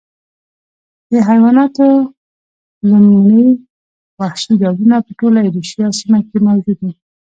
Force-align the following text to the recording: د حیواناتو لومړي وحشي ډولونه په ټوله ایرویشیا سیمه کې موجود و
د 1.11 1.13
حیواناتو 1.29 1.87
لومړي 2.89 3.45
وحشي 4.19 4.53
ډولونه 4.61 4.95
په 5.05 5.11
ټوله 5.19 5.39
ایرویشیا 5.43 5.87
سیمه 5.99 6.19
کې 6.27 6.37
موجود 6.47 6.77
و 6.81 6.85